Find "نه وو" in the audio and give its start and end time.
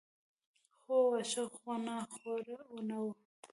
2.87-3.11